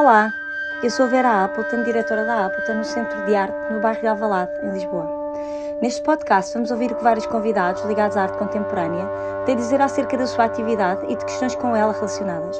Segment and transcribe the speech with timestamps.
[0.00, 0.32] Olá,
[0.82, 4.50] eu sou Vera Appleton, diretora da Appleton no Centro de Arte no bairro de Alvalade,
[4.62, 5.06] em Lisboa.
[5.82, 9.06] Neste podcast vamos ouvir o que vários convidados ligados à arte contemporânea
[9.44, 12.58] têm a dizer acerca da sua atividade e de questões com ela relacionadas.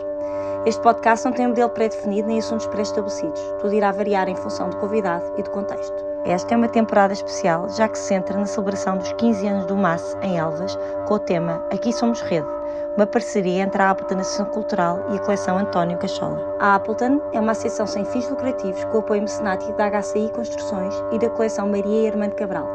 [0.66, 3.41] Este podcast não tem um modelo pré-definido nem assuntos pré-estabelecidos.
[3.59, 5.96] Tudo irá variar em função do convidado e do contexto.
[6.27, 9.79] Esta é uma temporada especial, já que se centra na celebração dos 15 anos do
[9.79, 10.79] MAS em Elvas,
[11.09, 12.59] com o tema Aqui Somos Rede,
[13.01, 16.59] uma parceria entre a Appleton Associação Cultural e a coleção António Cachola.
[16.61, 21.19] A Appleton é uma associação sem fins lucrativos com apoio mecenático da HCI Construções e
[21.19, 22.69] da coleção Maria e Armando Cabral.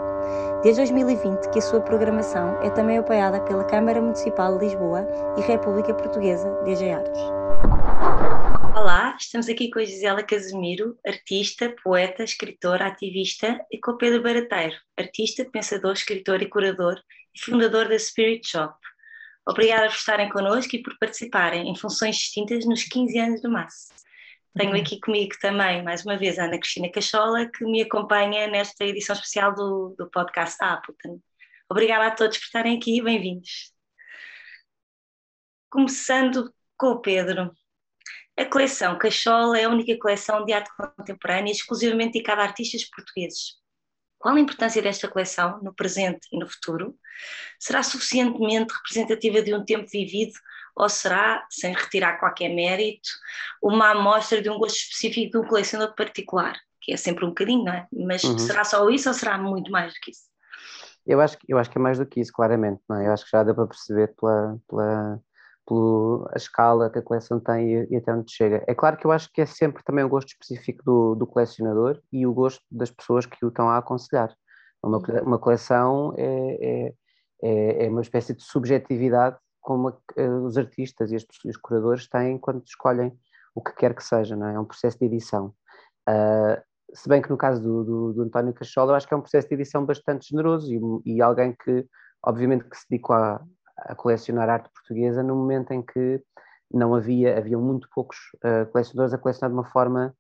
[0.64, 5.42] Desde 2020 que a sua programação é também apoiada pela Câmara Municipal de Lisboa e
[5.42, 7.22] República Portuguesa DG Artes.
[8.76, 14.24] Olá, estamos aqui com a Gisela Casemiro, artista, poeta, escritora, ativista, e com o Pedro
[14.24, 16.96] Barateiro, artista, pensador, escritor e curador
[17.36, 18.74] e fundador da Spirit Shop.
[19.48, 23.90] Obrigada por estarem connosco e por participarem em funções distintas nos 15 anos do MAS.
[24.58, 24.82] Tenho uhum.
[24.82, 29.14] aqui comigo também, mais uma vez, a Ana Cristina Cachola, que me acompanha nesta edição
[29.14, 31.20] especial do, do podcast da Appleton.
[31.70, 33.74] Obrigada a todos por estarem aqui e bem-vindos.
[35.70, 37.52] Começando com o Pedro.
[38.38, 43.65] A coleção Cachola é a única coleção de arte contemporânea exclusivamente dedicada a artistas portugueses.
[44.26, 46.96] Qual a importância desta coleção no presente e no futuro?
[47.60, 50.34] Será suficientemente representativa de um tempo vivido
[50.76, 53.08] ou será, sem retirar qualquer mérito,
[53.62, 56.60] uma amostra de um gosto específico de um colecionador particular?
[56.82, 57.88] Que é sempre um bocadinho, não é?
[57.94, 58.40] Mas uhum.
[58.40, 60.24] será só isso ou será muito mais do que isso?
[61.06, 62.82] Eu acho, eu acho que é mais do que isso, claramente.
[62.90, 63.06] Não é?
[63.06, 65.22] Eu acho que já deu para perceber pela, pela
[65.68, 68.64] pela escala que a coleção tem e, e, até onde chega.
[68.68, 72.00] É claro que eu acho que é sempre também o gosto específico do, do colecionador
[72.12, 74.34] e o gosto das pessoas que o estão a aconselhar.
[74.84, 75.24] Uma, uhum.
[75.24, 76.26] uma coleção é,
[76.62, 76.94] é,
[77.44, 82.08] é, é uma espécie de subjetividade como a, eh, os artistas e, as, os curadores
[82.08, 83.12] têm quando escolhem
[83.56, 84.54] o que quer que seja, não é?
[84.54, 85.54] É um processo de edição.
[86.08, 86.62] Uh,
[86.94, 89.22] se bem que no caso do, do, do, António Cachola, eu acho que é um
[89.22, 91.88] processo de edição bastante generoso e, e alguém que,
[92.24, 93.42] obviamente, que se dedicou a,
[93.78, 96.22] a colecionar arte portuguesa no momento em que
[96.72, 100.16] não havia, havia muito poucos uh, colecionadores a colecionar de uma forma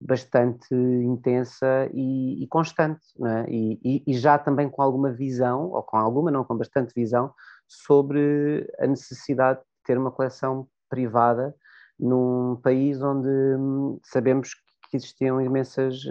[0.00, 3.50] bastante intensa e, e constante, é?
[3.50, 7.32] e, e, e, já também com alguma visão, ou com alguma, não, com bastante visão,
[7.66, 11.54] sobre a necessidade de ter uma coleção privada
[11.98, 14.54] num país onde hum, sabemos
[14.90, 16.02] que existiam imensas,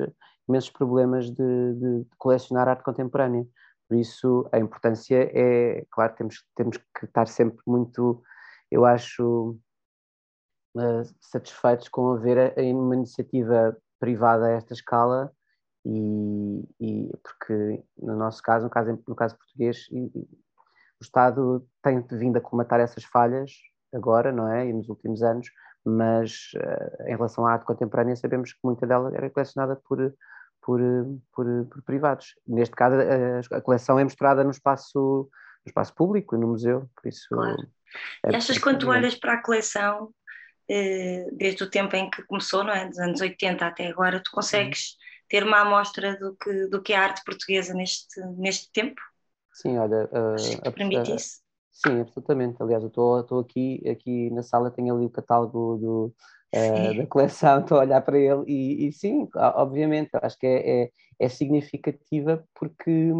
[0.50, 3.46] imensos problemas de, de colecionar arte contemporânea.
[3.88, 8.24] Por isso, a importância é, claro, temos, temos que estar sempre muito,
[8.72, 9.58] eu acho,
[10.76, 15.32] uh, satisfeitos com haver uma iniciativa privada a esta escala
[15.86, 20.08] e, e, porque no nosso caso, no caso, no caso português, e,
[21.00, 23.52] o Estado tem vindo a comatar essas falhas
[23.94, 24.68] agora, não é?
[24.68, 25.48] E nos últimos anos,
[25.86, 30.00] mas uh, em relação à arte contemporânea sabemos que muita dela era colecionada por
[30.66, 30.82] por,
[31.32, 32.34] por, por privados.
[32.48, 35.30] Neste caso, a, a, coleção é mostrada no espaço,
[35.64, 37.28] no espaço público no museu, por isso...
[37.30, 37.68] Claro.
[38.26, 40.10] É e achas quando tu olhas para a coleção,
[40.68, 42.90] eh, desde o tempo em que começou, não é?
[42.90, 45.26] dos anos 80 até agora, tu consegues uhum.
[45.30, 49.00] ter uma amostra do que, do que é a arte portuguesa neste, neste tempo?
[49.54, 50.10] Sim, olha...
[50.12, 51.42] Uh, permite a, isso?
[51.72, 52.62] Sim, absolutamente.
[52.62, 56.16] Aliás, eu estou aqui, aqui na sala, tenho ali o catálogo do,
[56.56, 60.84] uh, da coleção, estou a olhar para ele e, e sim, obviamente, acho que é,
[60.84, 60.90] é,
[61.20, 63.12] é significativa porque,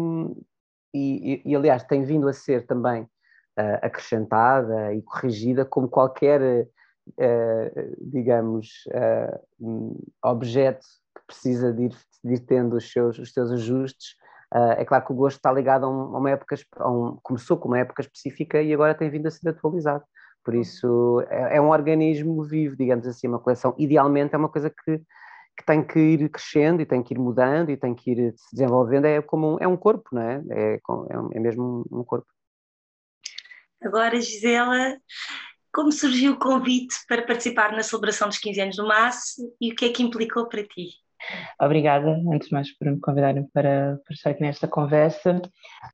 [0.94, 6.66] e, e, aliás, tem vindo a ser também uh, acrescentada e corrigida como qualquer,
[7.06, 8.84] uh, digamos,
[10.22, 10.86] objeto
[11.16, 14.14] que precisa de ir, de ir tendo os seus, os seus ajustes.
[14.54, 17.18] Uh, é claro que o gosto está ligado a, um, a uma época, a um,
[17.22, 20.04] começou com uma época específica e agora tem vindo a ser atualizado.
[20.46, 23.74] Por isso, é, é, um organismo vivo, digamos assim, uma coleção.
[23.76, 24.98] Idealmente é uma coisa que,
[25.56, 28.54] que tem que ir crescendo e tem que ir mudando e tem que ir se
[28.54, 29.06] desenvolvendo.
[29.06, 30.40] É como um, é um corpo, não é?
[30.50, 30.78] É, é,
[31.32, 32.28] é mesmo um corpo.
[33.82, 34.96] Agora, Gisela,
[35.72, 39.74] como surgiu o convite para participar na celebração dos 15 anos do MAS e o
[39.74, 40.90] que é que implicou para ti?
[41.60, 45.40] Obrigada, antes de mais, por me convidarem para, para estar aqui nesta conversa.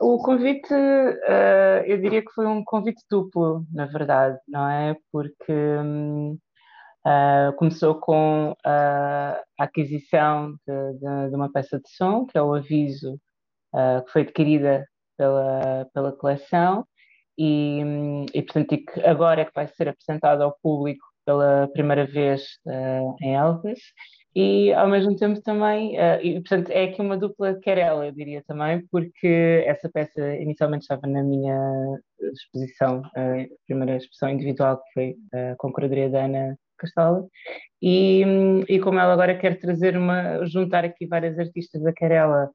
[0.01, 4.97] O convite, uh, eu diria que foi um convite duplo, na verdade, não é?
[5.11, 6.39] Porque uh,
[7.05, 12.55] eh, começou com a aquisição de, de, de, uma peça de som, que é o
[12.55, 13.15] aviso,
[13.75, 14.87] uh, que foi adquirida
[15.17, 16.87] pela, pela coleção,
[17.39, 22.05] e, hum, e portanto, e agora é que vai ser apresentado ao público pela primeira
[22.07, 22.43] vez
[23.21, 23.79] em Elvas
[24.35, 28.43] e ao mesmo tempo também, uh, e, portanto, é aqui uma dupla querela, eu diria
[28.47, 31.99] também, porque essa peça inicialmente estava na minha
[32.33, 37.27] exposição, a primeira exposição individual, que foi uh, com a curadoria da Ana Castola,
[37.83, 38.25] e,
[38.69, 42.51] e como ela agora quer trazer uma, juntar aqui várias artistas da Querela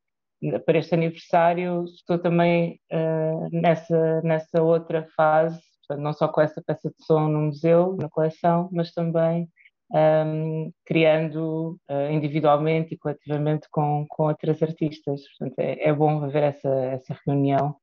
[0.66, 6.62] para este aniversário, estou também uh, nessa, nessa outra fase, portanto, não só com essa
[6.62, 9.48] peça de som no museu, na coleção, mas também
[9.92, 15.22] um, criando uh, individualmente e coletivamente com, com outras artistas.
[15.30, 17.76] Portanto, é, é bom haver essa, essa reunião.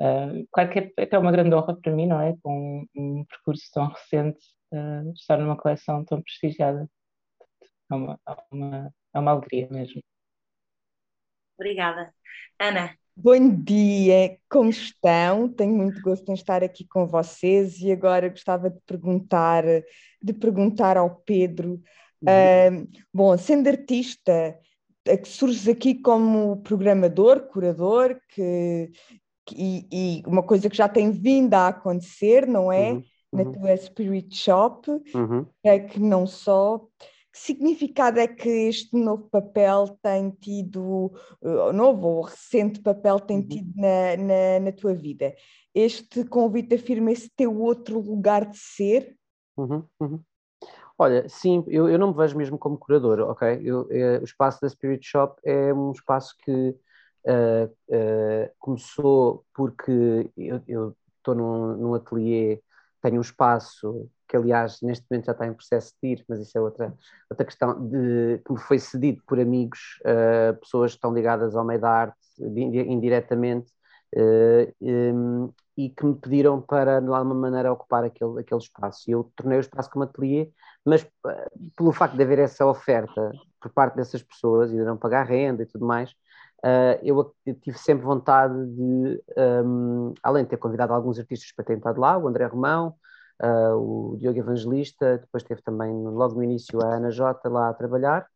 [0.00, 2.34] Uh, claro que é, é uma grande honra para mim, não é?
[2.42, 4.40] Com um, um percurso tão recente,
[4.72, 6.88] uh, estar numa coleção tão prestigiada.
[7.90, 10.02] É uma, é uma, é uma alegria mesmo.
[11.56, 12.12] Obrigada.
[12.58, 12.96] Ana.
[13.16, 15.48] Bom dia, como estão?
[15.48, 19.62] Tenho muito gosto em estar aqui com vocês e agora gostava de perguntar,
[20.20, 21.80] de perguntar ao Pedro.
[22.20, 22.82] Uhum.
[22.82, 24.58] Uh, bom, sendo artista,
[25.04, 28.90] que surges aqui como programador, curador, que,
[29.46, 32.92] que e, e, uma coisa que já tem vindo a acontecer, não é?
[32.92, 33.04] Uhum.
[33.32, 33.52] Na uhum.
[33.52, 35.46] tua Spirit Shop, uhum.
[35.62, 36.84] é que não só
[37.34, 43.38] que significado é que este novo papel tem tido, o novo ou recente papel tem
[43.38, 43.48] uhum.
[43.48, 45.34] tido na, na, na, tua vida?
[45.74, 49.16] Este convite afirma esse teu outro lugar de ser?
[49.56, 50.20] Uhum, uhum.
[50.96, 53.60] Olha, sim, eu, eu não me vejo mesmo como curador, ok?
[53.64, 60.30] Eu, é, o espaço da Spirit Shop é um espaço que uh, uh, começou porque
[60.68, 62.62] eu estou num, num ateliê,
[63.02, 66.58] tenho um espaço que aliás neste momento já está em processo de ir, mas isso
[66.58, 66.92] é outra,
[67.30, 71.64] outra questão, de, que me foi cedido por amigos, uh, pessoas que estão ligadas ao
[71.64, 73.70] meio da arte indiretamente
[74.16, 79.08] uh, eh, um, e que me pediram para de alguma maneira ocupar aquele, aquele espaço.
[79.08, 80.50] E eu tornei o espaço como ateliê,
[80.84, 84.96] mas uh, pelo facto de haver essa oferta por parte dessas pessoas e de não
[84.96, 86.12] pagar renda e tudo mais,
[87.02, 91.74] eu, eu, tive sempre vontade de, um, além de ter convidado alguns artistas para ter
[91.74, 96.80] entrado lá, o André Romão, uh, o Diogo Evangelista, depois teve também logo no início
[96.82, 98.26] a Ana Jota lá a trabalhar.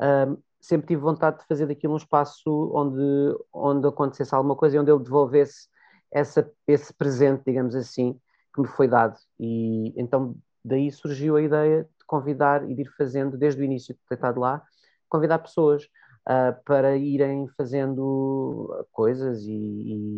[0.00, 4.78] Uh, sempre tive vontade de fazer daquilo um espaço onde, onde acontecesse alguma coisa e
[4.78, 5.68] onde ele devolvesse
[6.10, 8.18] essa, esse presente, digamos assim,
[8.54, 9.16] que me foi dado.
[9.38, 13.94] E então daí surgiu a ideia de convidar e de ir fazendo, desde o início
[13.94, 14.62] de ter estado lá,
[15.08, 15.84] convidar pessoas
[16.28, 19.52] uh, para irem fazendo coisas e,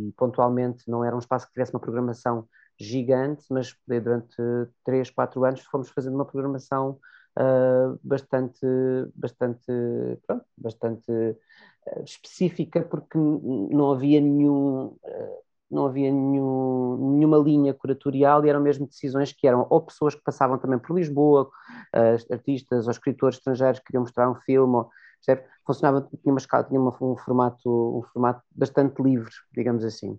[0.08, 4.36] e, pontualmente não era um espaço que tivesse uma programação gigante, mas durante
[4.84, 6.98] 3, 4 anos fomos fazendo uma programação
[7.38, 8.66] uh, bastante,
[9.14, 9.66] bastante,
[10.26, 14.96] pronto, bastante uh, específica, porque não havia nenhum.
[15.02, 20.14] Uh, não havia nenhum, nenhuma linha curatorial e eram mesmo decisões que eram ou pessoas
[20.14, 21.50] que passavam também por Lisboa,
[22.32, 24.90] artistas ou escritores estrangeiros que queriam mostrar um filme, ou,
[25.66, 30.18] funcionava, tinha uma escala, tinha uma, um, formato, um formato bastante livre, digamos assim.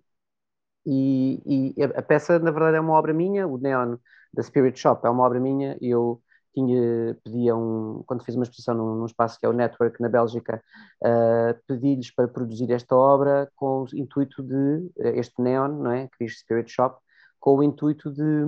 [0.85, 3.97] E, e, a peça, na verdade, é uma obra minha, o Neon
[4.33, 5.77] da Spirit Shop é uma obra minha.
[5.81, 6.21] Eu
[6.53, 10.09] tinha, pedia um, quando fiz uma exposição num, num espaço que é o Network na
[10.09, 10.61] Bélgica,
[11.03, 16.07] uh, pedi-lhes para produzir esta obra com o intuito de, este Neon, não é?
[16.07, 16.99] Que diz Spirit Shop,
[17.39, 18.45] com o intuito de,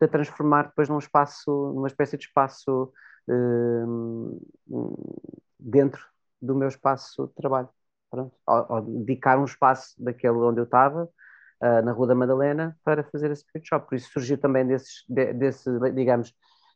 [0.00, 2.92] de transformar depois num espaço, numa espécie de espaço
[3.28, 4.40] uh,
[5.58, 6.04] dentro
[6.40, 7.68] do meu espaço de trabalho.
[8.10, 8.34] Pronto.
[8.46, 11.08] Ou dedicar um espaço daquele onde eu estava
[11.62, 13.86] uh, na Rua da Madalena para fazer a Spirit Shop.
[13.88, 16.34] Por isso surgiu também desses, de, desse, digamos,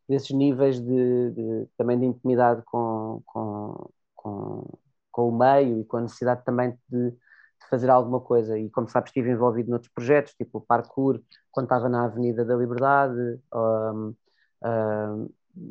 [0.09, 4.79] desses níveis de, de, também de intimidade com, com, com,
[5.11, 7.17] com, o meio e com a necessidade também de, de,
[7.69, 8.57] fazer alguma coisa.
[8.59, 12.55] E como sabes, estive envolvido noutros projetos, tipo o Parkour, quando estava na Avenida da
[12.55, 14.15] Liberdade, um,
[14.65, 15.29] um,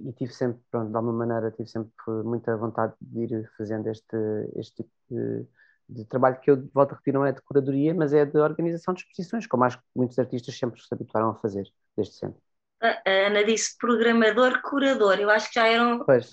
[0.07, 1.93] e tive sempre, pronto, de alguma maneira, tive sempre
[2.23, 4.17] muita vontade de ir fazendo este,
[4.55, 5.45] este tipo de
[5.87, 8.93] de trabalho que eu volto a repetir não é de curadoria, mas é de organização
[8.93, 12.41] de exposições, como acho que muitos artistas sempre se habituaram a fazer, desde sempre.
[12.81, 16.29] A Ana disse programador, curador, eu acho que já eram pois,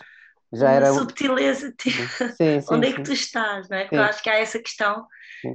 [0.52, 3.82] já era subtileza sim, sim, onde sim, é que tu estás, não é?
[3.82, 5.06] Porque eu acho que há essa questão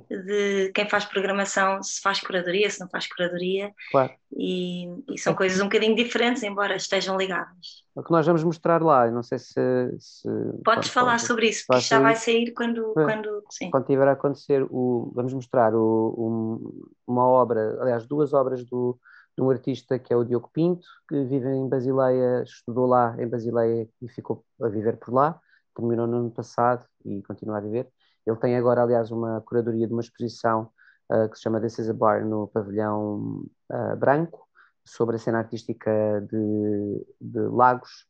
[0.09, 4.11] de quem faz programação, se faz curadoria, se não faz curadoria, claro.
[4.35, 7.85] e, e são coisas um bocadinho diferentes, embora estejam ligadas.
[7.95, 9.55] É o que nós vamos mostrar lá, não sei se.
[9.99, 10.29] se
[10.63, 12.91] Podes falar pode, sobre isso, porque já vai sair quando.
[12.97, 13.03] É.
[13.05, 13.71] Quando, sim.
[13.71, 18.99] quando tiver a acontecer, o, vamos mostrar o, um, uma obra, aliás, duas obras do,
[19.37, 23.27] de um artista que é o Diogo Pinto, que vive em Basileia, estudou lá em
[23.27, 25.39] Basileia e ficou a viver por lá,
[25.75, 27.87] terminou no ano passado e continua a viver.
[28.25, 30.71] Ele tem agora, aliás, uma curadoria de uma exposição
[31.11, 34.47] uh, que se chama This is Bar no pavilhão uh, branco,
[34.83, 35.91] sobre a cena artística
[36.31, 38.07] de, de Lagos,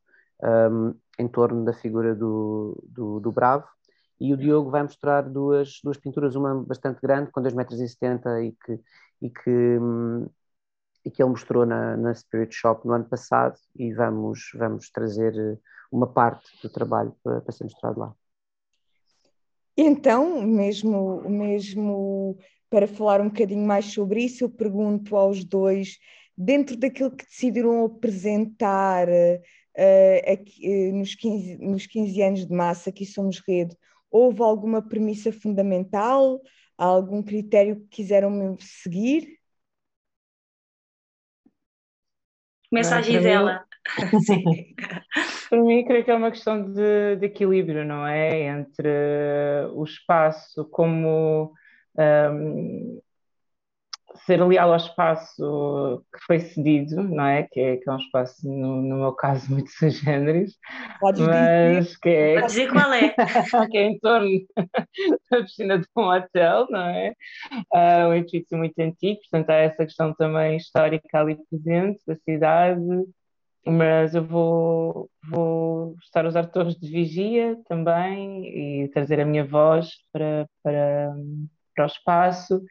[0.71, 3.67] um, em torno da figura do, do, do, Bravo.
[4.19, 8.55] E o Diogo vai mostrar duas, duas pinturas, uma bastante grande, com 2,70 metros e
[8.63, 8.81] que,
[9.21, 9.79] e que,
[11.07, 15.33] e que ele mostrou na, na Spirit Shop no ano passado e vamos, vamos trazer
[15.37, 15.57] eh,
[15.89, 18.13] uma parte do trabalho para, para ser mostrado lá.
[19.77, 22.37] Então, mesmo, mesmo
[22.69, 25.97] para falar um bocadinho mais sobre isso, eu pergunto aos dois,
[26.37, 32.89] dentro daquilo que decidiram apresentar uh, aqui, uh, nos, 15, nos 15 anos de massa,
[32.89, 33.77] aqui somos rede,
[34.11, 36.41] houve alguma premissa fundamental,
[36.77, 39.36] algum critério que quiseram seguir?
[42.69, 43.63] Começa a Gisela.
[44.25, 44.43] Sim.
[45.49, 48.41] Para mim, creio que é uma questão de, de equilíbrio, não é?
[48.43, 48.89] Entre
[49.73, 51.53] o espaço como
[51.97, 53.01] um,
[54.25, 57.43] ser leal ao espaço que foi cedido, não é?
[57.43, 60.55] Que é, que é um espaço, no, no meu caso, muito sui generis,
[60.99, 61.99] Podes mas dizer.
[62.01, 63.09] que é, Pode dizer qual é.
[63.71, 64.29] que é em torno
[65.31, 67.13] da piscina de um hotel, não é?
[67.73, 72.81] Uh, um edifício muito antigo, portanto há essa questão também histórica ali presente da cidade,
[73.65, 79.43] mas eu vou, vou estar a usar torres de vigia também e trazer a minha
[79.45, 81.13] voz para, para,
[81.75, 82.63] para o espaço.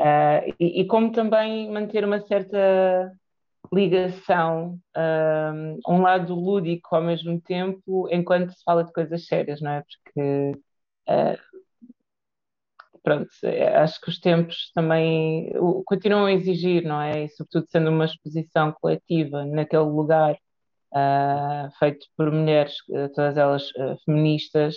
[0.00, 3.12] Uh, e, e, como também manter uma certa
[3.70, 9.70] ligação, um, um lado lúdico ao mesmo tempo, enquanto se fala de coisas sérias, não
[9.72, 9.82] é?
[9.82, 10.52] Porque,
[11.06, 11.38] uh,
[13.02, 13.28] pronto,
[13.76, 15.52] acho que os tempos também
[15.84, 17.24] continuam a exigir, não é?
[17.24, 20.34] E, sobretudo sendo uma exposição coletiva naquele lugar,
[20.94, 22.74] uh, feito por mulheres,
[23.14, 23.68] todas elas
[24.06, 24.76] feministas,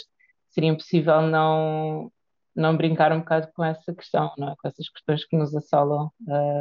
[0.50, 2.12] seria impossível não
[2.56, 4.56] não brincar um bocado com essa questão, não é?
[4.56, 6.12] com essas questões que nos assolam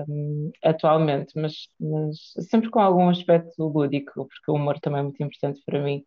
[0.09, 5.23] um, atualmente, mas, mas, sempre com algum aspecto lúdico, porque o humor também é muito
[5.23, 6.05] importante para mim.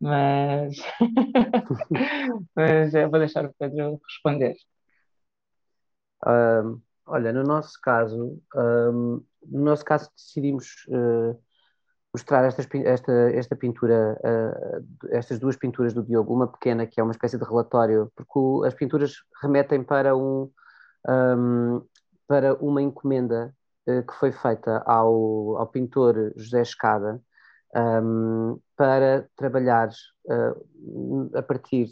[0.00, 0.76] Mas,
[2.54, 4.54] mas vou deixar o Pedro responder.
[6.26, 11.38] Um, olha, no nosso caso, um, no nosso caso decidimos uh,
[12.12, 17.02] mostrar estas, esta, esta pintura, uh, estas duas pinturas do Diogo, uma pequena que é
[17.02, 20.50] uma espécie de relatório, porque o, as pinturas remetem para, um,
[21.08, 21.82] um
[22.26, 23.54] para uma encomenda
[23.86, 27.20] uh, que foi feita ao, ao pintor José Escada
[27.76, 29.88] um, para trabalhar
[30.26, 31.88] uh, a partir,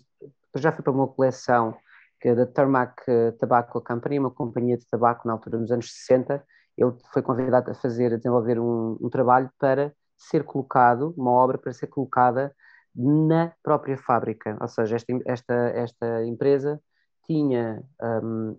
[0.56, 1.76] já foi para uma coleção
[2.18, 2.94] que é da Tarmac
[3.38, 6.42] Tobacco Company, uma companhia de tabaco na altura dos anos 60,
[6.78, 11.58] ele foi convidado a fazer, a desenvolver um, um trabalho para ser colocado, uma obra
[11.58, 12.54] para ser colocada
[12.94, 14.56] na própria fábrica.
[14.60, 16.80] Ou seja, esta, esta, esta empresa
[17.26, 18.58] tinha, um,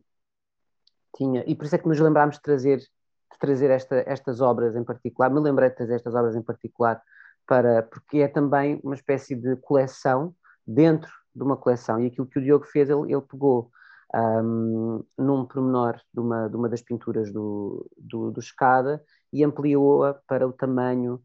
[1.15, 4.75] tinha, e por isso é que nos lembrámos de trazer, de trazer esta, estas obras
[4.75, 7.01] em particular, me lembrei de trazer estas obras em particular,
[7.47, 10.35] para, porque é também uma espécie de coleção
[10.65, 11.99] dentro de uma coleção.
[11.99, 13.71] E aquilo que o Diogo fez, ele, ele pegou
[14.13, 20.13] um, num pormenor de uma, de uma das pinturas do, do, do Escada e ampliou-a
[20.27, 21.21] para o tamanho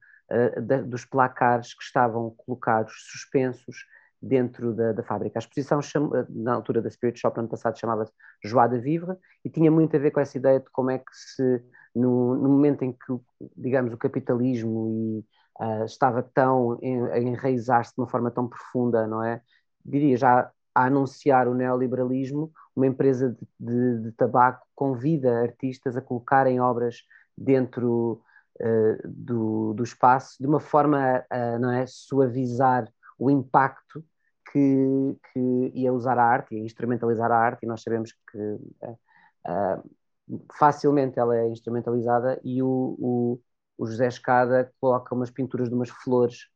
[0.86, 3.86] dos placares que estavam colocados suspensos
[4.22, 5.38] dentro da, da fábrica.
[5.38, 5.80] A exposição,
[6.28, 8.12] na altura da Spirit Shop, ano passado, chamava-se
[8.44, 11.10] Joie de Vivre e tinha muito a ver com essa ideia de como é que
[11.12, 11.62] se,
[11.94, 13.20] no, no momento em que,
[13.56, 16.78] digamos, o capitalismo e, uh, estava tão
[17.12, 19.42] a enraizar-se de uma forma tão profunda, não é?
[19.84, 26.00] Diria já a anunciar o neoliberalismo, uma empresa de, de, de tabaco convida artistas a
[26.00, 26.98] colocarem obras
[27.36, 28.22] dentro
[28.62, 32.88] uh, do, do espaço de uma forma a não é, suavizar
[33.18, 34.04] o impacto
[34.50, 39.90] que, que ia usar a arte, ia instrumentalizar a arte, e nós sabemos que uh,
[40.52, 43.40] facilmente ela é instrumentalizada, e o, o,
[43.78, 46.48] o, José Escada coloca umas pinturas de umas flores,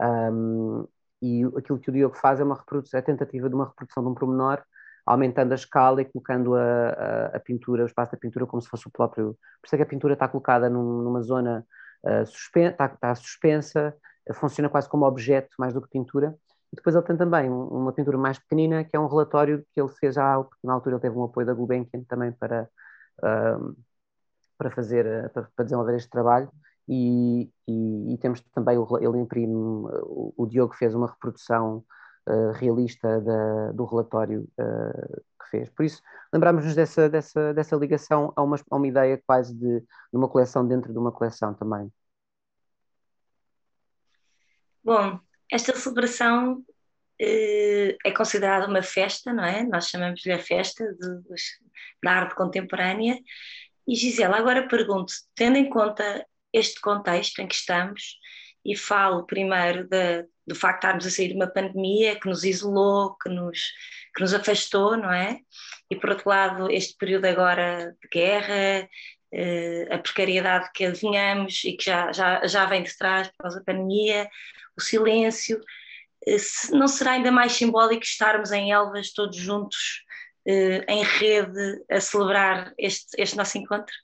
[0.00, 0.86] um,
[1.22, 4.02] e aquilo que o Diogo faz é uma reprodução, é a tentativa de uma reprodução
[4.02, 4.62] de um promenor
[5.06, 8.68] aumentando a escala e colocando a, a, a, pintura, o espaço da pintura como se
[8.68, 9.36] fosse o próprio.
[9.60, 11.66] Por isso é que a pintura está colocada num, numa zona
[12.04, 13.96] uh, suspensa, está, está suspensa,
[14.28, 16.34] uh, funciona quase como objeto mais do que pintura.
[16.72, 19.80] E depois ele tem também um, uma pintura mais pequenina, que é um relatório que
[19.80, 22.68] ele fez já, na altura ele teve um apoio da Gulbenkian também para,
[23.18, 23.76] uh,
[24.56, 26.50] para fazer, para, para, desenvolver este trabalho.
[26.88, 31.84] E, e, e temos também, o, ele imprime, o, o Diogo fez uma reprodução
[32.28, 35.70] uh, realista da, do relatório uh, que fez.
[35.70, 39.86] Por isso, lembramos-nos dessa, dessa, dessa ligação a uma, a uma ideia quase de, de
[40.16, 41.92] uma coleção dentro de uma coleção também.
[44.82, 46.64] Bom, esta celebração
[47.20, 49.62] eh, é considerada uma festa, não é?
[49.62, 51.34] Nós chamamos-lhe a festa de, de,
[52.02, 53.18] da arte contemporânea.
[53.86, 58.18] E Gisela, agora pergunto, tendo em conta este contexto em que estamos,
[58.64, 62.42] e falo primeiro de, do facto de estarmos a sair de uma pandemia que nos
[62.42, 63.72] isolou, que nos,
[64.14, 65.38] que nos afastou, não é?
[65.88, 68.88] E por outro lado, este período agora de guerra,
[69.92, 73.64] a precariedade que adivinhamos e que já, já, já vem de trás por causa da
[73.64, 74.28] pandemia,
[74.76, 75.60] o silêncio.
[76.72, 80.04] não será ainda mais simbólico estarmos em Elvas todos juntos,
[80.44, 83.94] em rede, a celebrar este, este nosso encontro?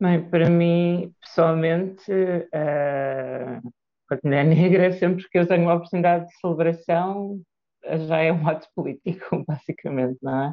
[0.00, 3.72] Bem, para mim, pessoalmente, uh,
[4.14, 7.40] a mulher negra, sempre que eu tenho uma oportunidade de celebração,
[8.08, 10.52] já é um ato político, basicamente, não é?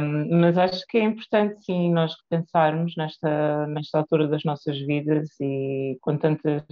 [0.00, 5.28] Um, mas acho que é importante, sim, nós pensarmos nesta, nesta altura das nossas vidas
[5.40, 6.64] e com tantas,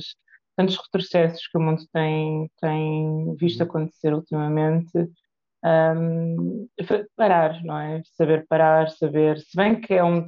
[0.56, 3.66] tantos retrocessos que o mundo tem, tem visto uhum.
[3.66, 4.92] acontecer ultimamente,
[5.64, 6.68] um,
[7.16, 8.02] parar, não é?
[8.16, 10.24] Saber parar, saber, se bem que é um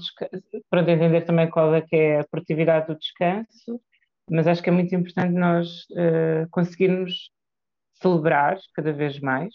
[0.68, 3.80] para entender também qual é que é a produtividade do descanso,
[4.30, 7.30] mas acho que é muito importante nós uh, conseguirmos
[7.94, 9.54] celebrar cada vez mais,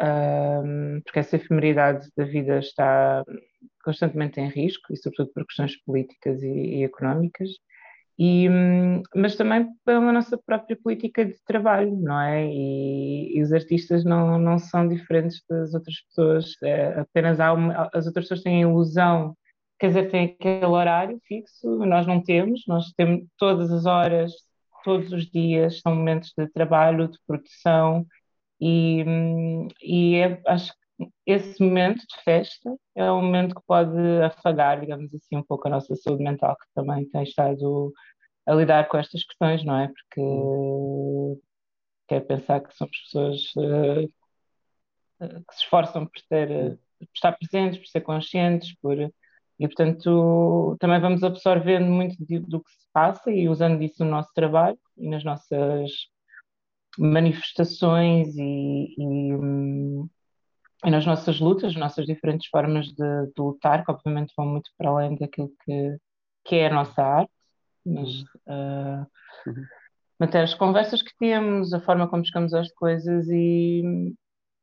[0.00, 3.24] um, porque essa efemeridade da vida está
[3.84, 7.50] constantemente em risco, e sobretudo por questões políticas e, e económicas,
[8.18, 12.46] e, hum, mas também pela nossa própria política de trabalho, não é?
[12.46, 18.06] E, e, os artistas não, não são diferentes das outras pessoas, é, apenas uma, as
[18.06, 19.36] outras pessoas têm a ilusão,
[19.84, 24.32] quer dizer, têm aquele horário fixo, nós não temos, nós temos todas as horas,
[24.82, 28.06] todos os dias, são momentos de trabalho, de produção,
[28.58, 29.04] e,
[29.82, 35.14] e é, acho que esse momento de festa é um momento que pode afagar, digamos
[35.14, 37.92] assim, um pouco a nossa saúde mental, que também tem estado
[38.46, 39.88] a lidar com estas questões, não é?
[39.88, 41.42] Porque
[42.08, 44.08] quer pensar que somos pessoas uh,
[45.20, 48.96] que se esforçam por, ter, por estar presentes, por ser conscientes, por,
[49.58, 54.30] e portanto também vamos absorvendo muito do que se passa e usando isso no nosso
[54.34, 55.90] trabalho e nas nossas
[56.98, 59.30] manifestações e, e,
[60.84, 64.70] e nas nossas lutas, nas nossas diferentes formas de, de, lutar, que obviamente vão muito
[64.76, 65.96] para além daquilo que,
[66.44, 67.32] que é a nossa arte,
[67.84, 69.06] mas uh,
[69.46, 69.64] uhum.
[70.18, 74.14] manter as conversas que temos, a forma como chegamos às coisas e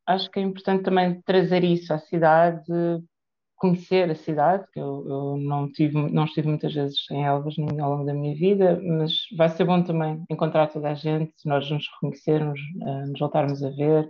[0.06, 2.64] acho que é importante também trazer isso à cidade,
[3.62, 7.92] conhecer a cidade, que eu, eu não, tive, não estive muitas vezes em Elvas ao
[7.92, 11.88] longo da minha vida, mas vai ser bom também encontrar toda a gente, nós nos
[11.94, 14.10] reconhecermos, uh, nos voltarmos a ver.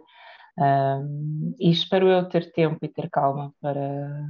[0.58, 4.26] Um, e espero eu ter tempo e ter calma para,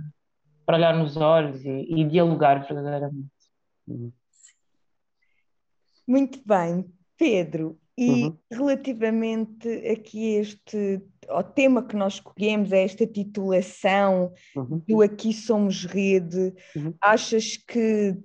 [0.66, 3.30] para olhar nos olhos e, e dialogar verdadeiramente.
[3.88, 4.12] Uhum.
[6.08, 7.78] Muito bem, Pedro.
[7.96, 8.38] E uhum.
[8.52, 11.00] relativamente aqui este
[11.32, 14.82] ao tema que nós escolhemos, é esta titulação uhum.
[14.88, 16.94] do Aqui Somos Rede, uhum.
[17.02, 18.16] achas que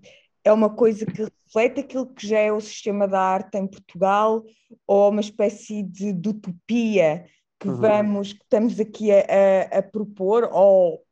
[0.45, 4.45] é uma coisa que reflete aquilo que já é o sistema da arte em Portugal
[4.87, 7.27] ou uma espécie de, de utopia
[7.59, 7.77] que uhum.
[7.77, 11.03] vamos, que estamos aqui a, a, a, propor, ou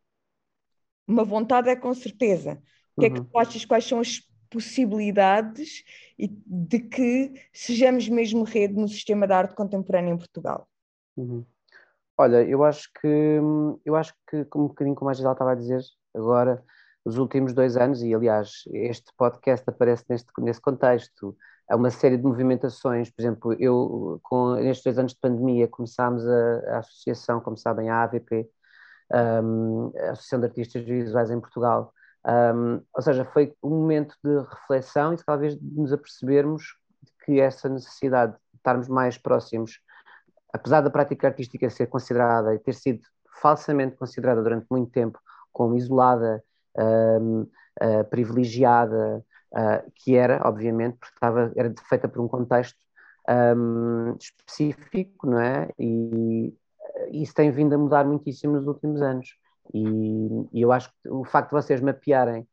[1.07, 2.63] uma vontade é com certeza.
[2.97, 3.25] O que é que uhum.
[3.25, 3.65] tu achas?
[3.65, 5.83] Quais são as possibilidades
[6.47, 10.69] de que sejamos mesmo rede no sistema da arte contemporânea em Portugal?
[11.17, 11.45] Uhum.
[12.17, 13.41] Olha, eu acho que
[13.85, 15.81] eu acho que, um bocadinho como a Gisela estava a dizer
[16.15, 16.63] agora,
[17.05, 21.37] os últimos dois anos, e aliás, este podcast aparece neste, nesse contexto,
[21.69, 26.27] há uma série de movimentações, por exemplo, eu, com, nestes dois anos de pandemia, começámos
[26.27, 28.49] a, a associação, como sabem, a AVP,
[29.43, 31.93] um, a Associação de Artistas Visuais em Portugal,
[32.27, 36.77] um, ou seja, foi um momento de reflexão e talvez de nos apercebermos
[37.25, 39.81] que essa necessidade de estarmos mais próximos,
[40.55, 43.01] apesar da prática artística ser considerada e ter sido
[43.43, 45.19] falsamente considerada durante muito tempo
[45.53, 46.43] como isolada,
[47.21, 52.79] um, uh, privilegiada, uh, que era, obviamente, porque estava, era feita por um contexto
[53.29, 55.69] um, específico, não é?
[55.77, 56.55] E
[57.11, 59.37] isso tem vindo a mudar muitíssimo nos últimos anos.
[59.73, 62.47] E, e eu acho que o facto de vocês mapearem,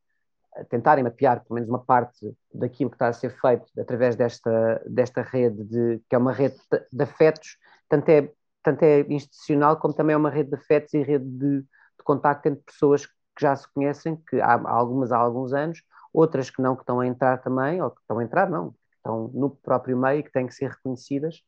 [0.69, 5.21] tentarem mapear pelo menos uma parte daquilo que está a ser feito através desta, desta
[5.21, 6.57] rede, de, que é uma rede
[6.91, 7.57] de afetos,
[7.91, 8.31] tanto é,
[8.63, 12.47] tanto é institucional como também é uma rede de afetos e rede de, de contacto
[12.47, 16.75] entre pessoas que já se conhecem, que há algumas há alguns anos, outras que não,
[16.75, 19.97] que estão a entrar também, ou que estão a entrar, não, que estão no próprio
[19.97, 21.41] meio e que têm que ser reconhecidas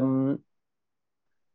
[0.00, 0.38] um,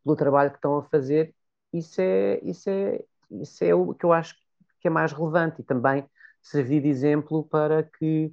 [0.04, 1.34] pelo trabalho que estão a fazer.
[1.72, 4.34] Isso é, isso, é, isso é o que eu acho
[4.80, 6.06] que é mais relevante e também
[6.42, 8.32] servir de exemplo para que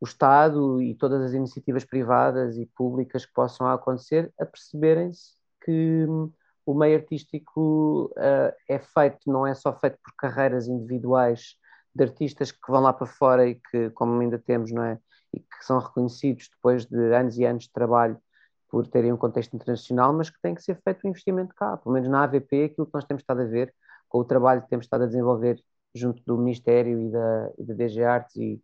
[0.00, 6.32] o Estado e todas as iniciativas privadas e públicas que possam acontecer aperceberem-se que hum,
[6.64, 11.56] o meio artístico uh, é feito, não é só feito por carreiras individuais
[11.94, 14.98] de artistas que vão lá para fora e que, como ainda temos, não é?
[15.32, 18.20] E que são reconhecidos depois de anos e anos de trabalho
[18.68, 21.76] por terem um contexto internacional, mas que tem que ser feito um investimento cá.
[21.76, 23.72] Pelo menos na AVP, aquilo que nós temos estado a ver,
[24.08, 25.62] com o trabalho que temos estado a desenvolver
[25.94, 28.62] junto do Ministério e da, e da DG Artes e,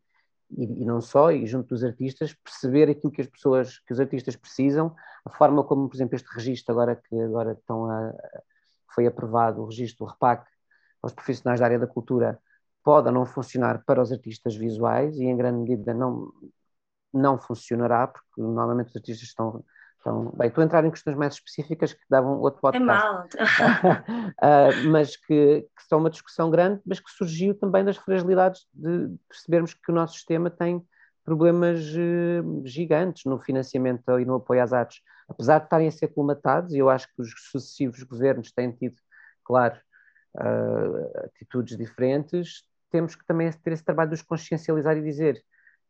[0.56, 4.00] e, e, não só, e junto dos artistas, perceber aquilo que as pessoas, que os
[4.00, 8.12] artistas precisam, a forma como, por exemplo, este registro agora que agora estão a,
[8.94, 10.46] foi aprovado, o registro do REPAC
[11.02, 12.38] aos profissionais da área da cultura,
[12.84, 16.32] pode ou não funcionar para os artistas visuais e em grande medida não,
[17.12, 19.64] não funcionará, porque normalmente os artistas estão
[20.02, 22.82] então, bem, estou a entrar em questões mais específicas que davam outro é podcast.
[22.82, 23.24] É mal.
[23.24, 29.14] uh, mas que, que são uma discussão grande, mas que surgiu também das fragilidades de
[29.28, 30.84] percebermos que o nosso sistema tem
[31.24, 35.00] problemas uh, gigantes no financiamento e no apoio às artes.
[35.28, 38.96] Apesar de estarem a ser colmatados, e eu acho que os sucessivos governos têm tido,
[39.44, 39.78] claro,
[40.36, 45.40] uh, atitudes diferentes, temos que também ter esse trabalho de os consciencializar e dizer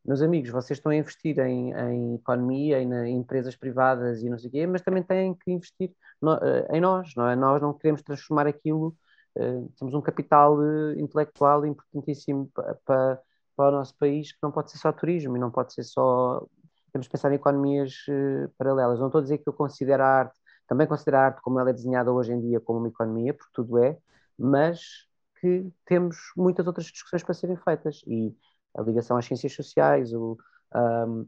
[0.05, 4.39] meus amigos, vocês estão a investir em, em economia, em, em, empresas privadas e não
[4.39, 7.37] sei o quê, mas também têm que investir no, eh, em nós, não é?
[7.37, 8.97] Nós não queremos transformar aquilo,
[9.37, 12.51] uh, temos um capital uh, intelectual importantíssimo
[12.85, 13.23] para,
[13.57, 16.45] o nosso país, que não pode ser só turismo e não pode ser só.
[16.93, 18.99] Temos que pensar em economias uh, paralelas.
[18.99, 21.71] Não estou a dizer que eu considero a arte, também considero a arte como ela
[21.71, 23.99] é desenhada hoje em dia como uma economia, porque tudo é,
[24.39, 25.07] mas
[25.41, 28.35] que temos muitas outras discussões para serem feitas e
[28.75, 30.39] a ligação às ciências sociais, o,
[30.75, 31.27] um,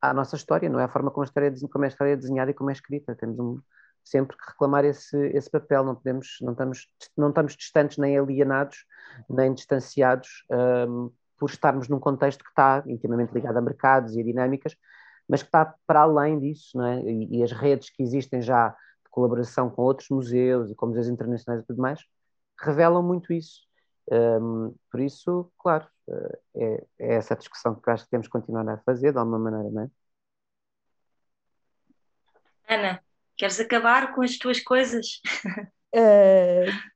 [0.00, 2.16] à nossa história, não é a forma como a história, é, como a história é
[2.16, 3.14] desenhada e como é escrita.
[3.14, 3.60] Temos um,
[4.04, 8.84] sempre que reclamar esse, esse papel, não podemos, não estamos, não estamos distantes nem alienados,
[9.28, 10.44] nem distanciados
[10.88, 14.76] um, por estarmos num contexto que está intimamente ligado a mercados e a dinâmicas,
[15.28, 17.02] mas que está para além disso, não é?
[17.02, 21.08] E, e as redes que existem já de colaboração com outros museus e com museus
[21.08, 22.00] internacionais e tudo mais,
[22.60, 23.62] revelam muito isso.
[24.10, 28.32] Um, por isso, claro, eh, é, é, essa discussão que eu acho que temos que
[28.32, 29.90] continuar a fazer de alguma maneira, não é?
[32.68, 33.02] Ana,
[33.36, 35.20] queres acabar com as tuas coisas?
[35.94, 36.68] Uh,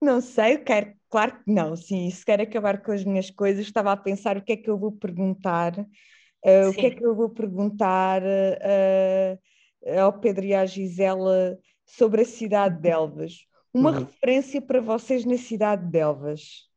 [0.00, 3.92] não sei, quero, claro que não, sim, se quer acabar com as minhas coisas, estava
[3.92, 7.14] a pensar o que é que eu vou perguntar, uh, o que é que eu
[7.14, 13.49] vou perguntar uh, ao Pedro e à Gisela sobre a cidade de Elvas.
[13.72, 13.98] Uma uhum.
[14.00, 16.68] referência para vocês na cidade de Elvas.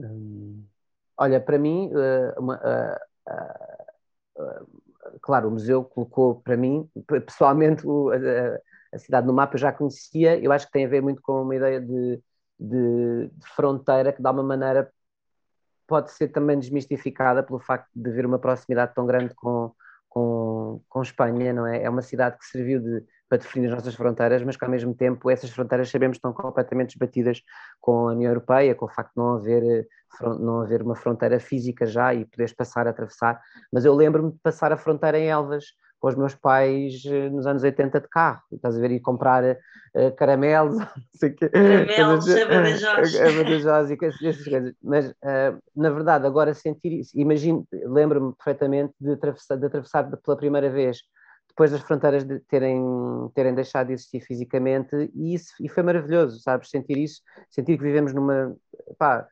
[0.00, 0.64] Hum,
[1.16, 6.88] olha, para mim, uh, uma, uh, uh, claro, o museu colocou para mim,
[7.26, 8.10] pessoalmente, o,
[8.92, 11.42] a, cidade no mapa eu já conhecia, eu acho que tem a ver muito com
[11.42, 12.22] uma ideia de,
[12.58, 14.90] de, de fronteira que, de alguma maneira,
[15.86, 19.72] pode ser também desmistificada pelo facto de haver uma proximidade tão grande com,
[20.08, 21.82] com, com Espanha, não é?
[21.82, 24.94] É uma cidade que serviu de para definir as nossas fronteiras, mas que ao mesmo
[24.94, 27.42] tempo essas fronteiras sabemos estão completamente desbatidas
[27.80, 29.86] com a União Europeia, com o facto de não haver, eh,
[30.40, 33.40] não haver uma fronteira física já e poderes passar a atravessar.
[33.72, 35.64] Mas eu lembro-me de passar a fronteira em Elvas
[36.00, 39.44] com os meus pais eh, nos anos 80 de carro, estás a ver, e comprar
[39.44, 41.48] uh, caramelos, não sei o quê.
[41.48, 43.90] Caramelos, abadajosos.
[43.90, 44.74] e essas coisas.
[44.82, 50.36] Mas, uh, na verdade, agora sentir isso, imagino, lembro-me perfeitamente de atravessar, de atravessar pela
[50.36, 50.98] primeira vez
[51.58, 52.80] depois das fronteiras de terem,
[53.34, 56.70] terem deixado de existir fisicamente, e isso e foi maravilhoso, sabes?
[56.70, 58.56] Sentir isso, sentir que vivemos numa.
[58.96, 59.26] Pá,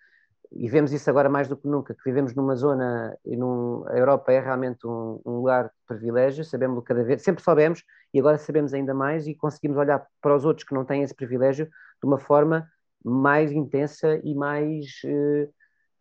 [0.50, 3.96] e vemos isso agora mais do que nunca, que vivemos numa zona e num, a
[3.96, 8.38] Europa é realmente um, um lugar de privilégio, sabemos cada vez, sempre soubemos e agora
[8.38, 12.06] sabemos ainda mais e conseguimos olhar para os outros que não têm esse privilégio de
[12.06, 12.68] uma forma
[13.04, 15.48] mais intensa e mais eh,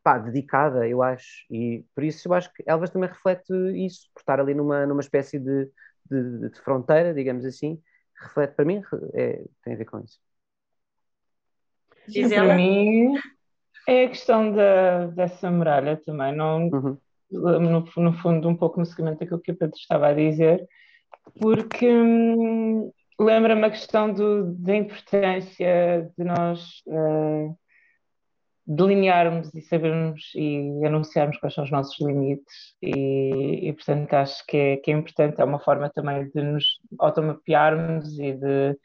[0.04, 1.46] pá, dedicada, eu acho.
[1.52, 5.02] E por isso eu acho que Elvas também reflete isso, por estar ali numa, numa
[5.02, 5.70] espécie de,
[6.10, 7.82] de, de fronteira, digamos assim,
[8.22, 8.82] reflete para mim,
[9.14, 10.20] é, tem a ver com isso.
[12.08, 12.48] Gisela?
[12.48, 13.16] Para mim
[13.88, 16.98] é a questão da, dessa muralha também, não, uhum.
[17.32, 20.68] no, no, fundo um pouco no seguimento daquilo que o Pedro estava a dizer,
[21.40, 27.58] porque hum, lembra-me a questão do, da importância de nós uh,
[28.68, 34.58] delinearmos e sabermos e anunciarmos quais são os nossos limites e, e portanto acho que
[34.58, 36.66] é, que é importante, é uma forma também de nos
[37.00, 38.78] automapearmos e de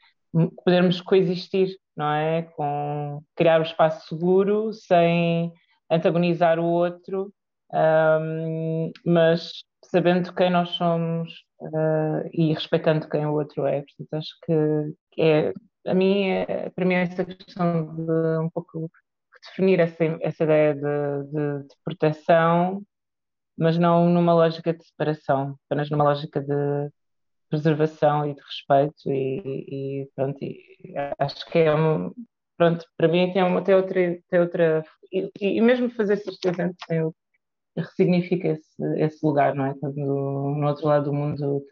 [0.65, 2.43] podermos coexistir, não é?
[2.43, 5.53] Com criar um espaço seguro sem
[5.91, 7.33] antagonizar o outro,
[7.73, 13.83] um, mas sabendo quem nós somos uh, e respeitando quem o outro é.
[13.83, 15.53] Portanto, acho que é,
[15.87, 18.91] a mim, é, para mim, é essa questão de um pouco
[19.43, 22.83] definir essa, essa ideia de, de, de, proteção,
[23.57, 26.91] mas não numa lógica de separação, apenas numa lógica de
[27.49, 32.13] preservação e de respeito e, e pronto, e acho que é um,
[32.57, 36.77] pronto, para mim tem, uma, tem outra, tem outra e, e mesmo fazer esses exemplos
[36.87, 37.03] tem,
[37.77, 39.75] ressignifica esse, esse lugar, não é?
[39.79, 41.65] Quando no outro lado do mundo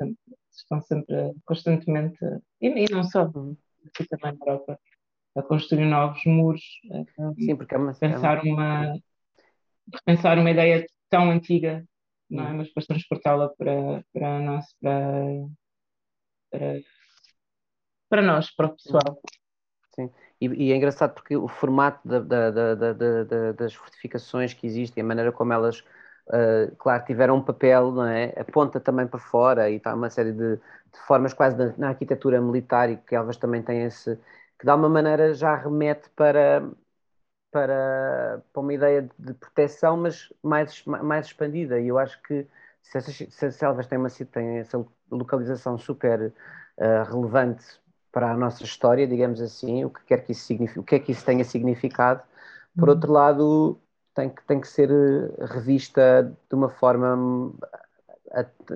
[0.50, 2.18] estão sempre constantemente,
[2.61, 4.78] e, e não só, aqui também na Europa,
[5.38, 8.94] a construir novos muros, a, Sim, porque é uma, pensar é uma...
[10.07, 11.85] uma uma ideia tão antiga,
[12.31, 12.51] não é?
[12.51, 12.57] Hum.
[12.59, 15.24] mas depois transportá-la para, para nós, para,
[16.51, 16.81] para,
[18.09, 19.20] para nós, para o pessoal.
[19.94, 20.11] Sim.
[20.40, 25.07] E, e, é engraçado porque o formato da, da, da, das fortificações que existem, a
[25.07, 25.81] maneira como elas,
[26.29, 28.33] uh, claro, tiveram um papel, não é?
[28.37, 32.40] aponta também para fora e está uma série de, de formas quase na, na, arquitetura
[32.40, 34.18] militar e que elas também têm esse,
[34.59, 36.68] que dá uma maneira já remete para,
[37.51, 41.81] para, para uma ideia de proteção, mas mais, mais expandida.
[41.81, 42.47] E eu acho que
[42.83, 46.33] se, essas, se as selvas têm, uma, têm essa localização super
[46.79, 47.64] uh, relevante
[48.12, 50.99] para a nossa história, digamos assim, o que quer que isso signifique, o que é
[50.99, 52.23] que isso tenha significado.
[52.77, 52.94] Por uhum.
[52.94, 53.81] outro lado,
[54.14, 57.53] tem que, tem que ser eh, revista de uma forma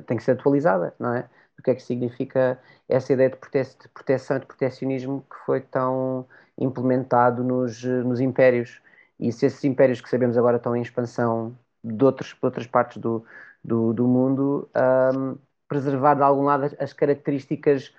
[0.06, 1.28] tem que ser atualizada, não é?
[1.62, 5.36] O que é que significa essa ideia de, prote de proteção e de protecionismo que
[5.46, 6.26] foi tão
[6.58, 8.82] implementado nos, nos impérios.
[9.18, 12.98] E se esses impérios que sabemos agora estão em expansão de, outros, de outras partes
[12.98, 13.24] do,
[13.62, 14.68] do, do mundo,
[15.14, 17.94] um, preservar de algum lado as características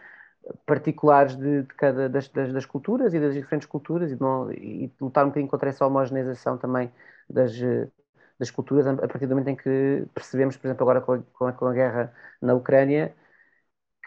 [0.66, 4.92] particulares de, de cada das, das, das, culturas e das diferentes culturas e, não, e
[5.00, 6.92] lutar um bocadinho contra essa homogeneização também
[7.30, 7.54] das,
[8.38, 11.66] das culturas a partir do momento em que percebemos, por exemplo, agora com a, com
[11.66, 13.14] a guerra na Ucrânia,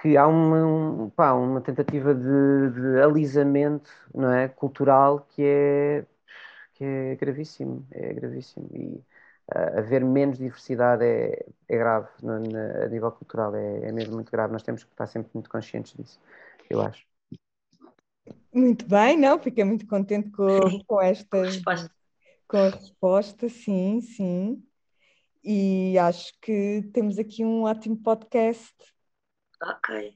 [0.01, 6.05] que há uma, pá, uma tentativa de, de, alisamento não é, cultural que é,
[6.75, 8.69] que é gravíssimo, é gravíssimo.
[8.75, 9.03] E
[9.55, 14.15] uh, haver menos diversidade é, é grave no, na, a nível cultural, é, é mesmo
[14.15, 14.53] muito grave.
[14.53, 16.21] Nós temos que estar sempre muito conscientes disso,
[16.69, 17.07] eu acho.
[18.53, 19.39] Muito bem, não?
[19.39, 21.91] Fiquei muito contente com, com esta resposta.
[22.49, 24.63] Com a resposta, sim, sim.
[25.43, 28.75] E acho que temos aqui um ótimo podcast
[29.63, 30.15] Ok.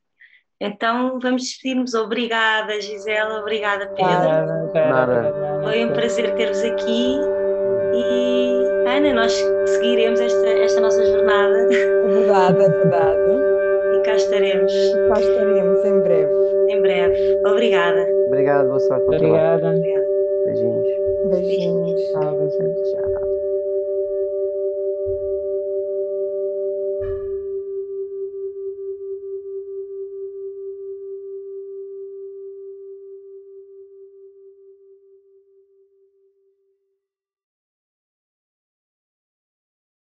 [0.60, 1.94] Então vamos despedir-nos.
[1.94, 3.40] Obrigada, Gisela.
[3.40, 4.72] Obrigada, Pedro.
[4.74, 5.32] Nada.
[5.62, 7.16] Foi um prazer ter-vos aqui.
[7.94, 9.32] E Ana, nós
[9.66, 11.66] seguiremos esta, esta nossa jornada.
[11.68, 13.20] Verdade, é verdade.
[13.96, 14.72] E cá estaremos.
[14.72, 16.32] E cá estaremos em breve.
[16.68, 17.38] Em breve.
[17.46, 18.06] Obrigada.
[18.26, 19.04] Obrigado, boa sorte.
[19.06, 19.74] Obrigada.
[20.44, 20.86] Beijinhos.
[21.30, 22.02] Beijinhos.
[22.10, 22.90] Tchau, beijinhos.
[22.90, 22.99] Tchau.